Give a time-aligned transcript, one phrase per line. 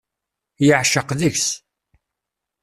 [0.65, 1.47] Yeεceq deg-s.